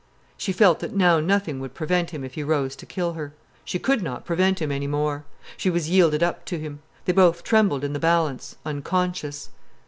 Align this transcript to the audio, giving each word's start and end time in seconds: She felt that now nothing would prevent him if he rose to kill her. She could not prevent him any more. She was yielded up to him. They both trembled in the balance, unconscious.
She 0.35 0.51
felt 0.51 0.79
that 0.79 0.95
now 0.95 1.19
nothing 1.19 1.59
would 1.59 1.75
prevent 1.75 2.09
him 2.09 2.23
if 2.23 2.33
he 2.33 2.41
rose 2.41 2.75
to 2.77 2.87
kill 2.87 3.13
her. 3.13 3.35
She 3.63 3.77
could 3.77 4.01
not 4.01 4.25
prevent 4.25 4.59
him 4.59 4.71
any 4.71 4.87
more. 4.87 5.25
She 5.57 5.69
was 5.69 5.91
yielded 5.91 6.23
up 6.23 6.43
to 6.45 6.57
him. 6.57 6.79
They 7.05 7.13
both 7.13 7.43
trembled 7.43 7.83
in 7.83 7.93
the 7.93 7.99
balance, 7.99 8.55
unconscious. 8.65 9.51